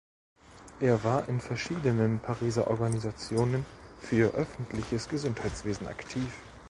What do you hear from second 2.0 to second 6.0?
Pariser Organisationen für öffentliches Gesundheitswesen